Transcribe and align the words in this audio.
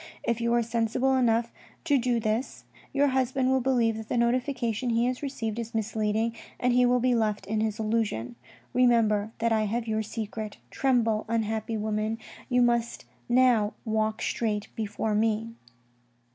If 0.23 0.41
you 0.41 0.51
are 0.55 0.63
sensible 0.63 1.15
enough 1.15 1.53
to 1.83 1.99
do 1.99 2.19
this, 2.19 2.63
your 2.91 3.09
husband 3.09 3.51
will 3.51 3.61
believe 3.61 3.97
that 3.97 4.09
the 4.09 4.17
notification 4.17 4.89
he 4.89 5.05
has 5.05 5.21
received 5.21 5.59
is 5.59 5.75
misleading, 5.75 6.35
and 6.59 6.73
he 6.73 6.87
will 6.87 6.99
be 6.99 7.13
left 7.13 7.45
in 7.45 7.61
his 7.61 7.77
illusion. 7.79 8.35
Remember 8.73 9.31
that 9.37 9.51
I 9.51 9.65
have 9.65 9.87
your 9.87 10.01
secret; 10.01 10.57
tremble, 10.71 11.23
unhappy 11.27 11.77
woman, 11.77 12.17
you 12.49 12.63
must 12.63 13.05
now 13.29 13.73
walk 13.85 14.23
straight 14.23 14.69
before 14.75 15.13
me.' 15.13 15.53